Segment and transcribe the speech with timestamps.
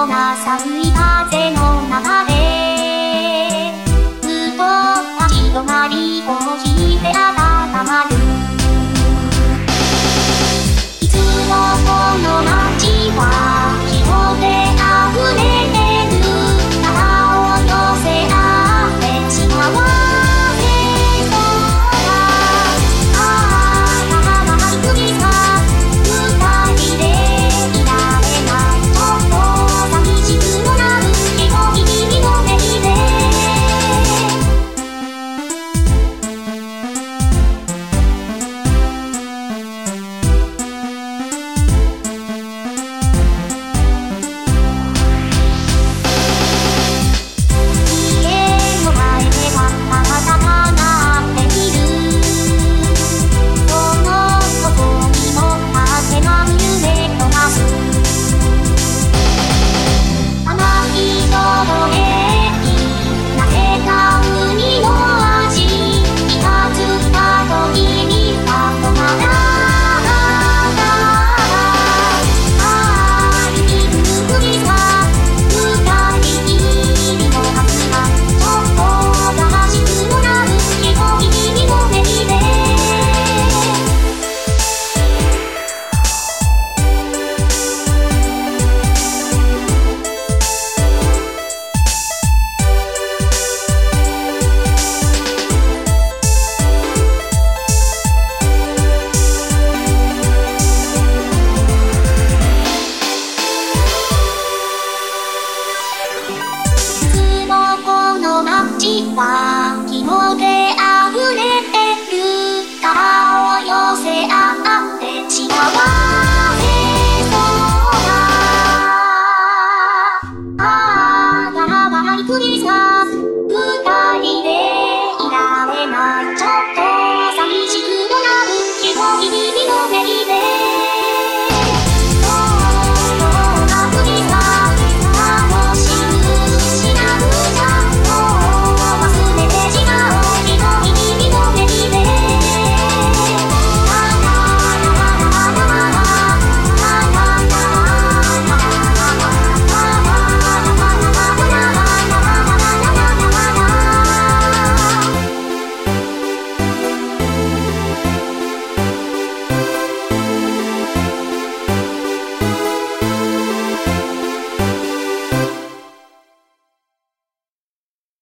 [0.00, 1.59] ような寒い風の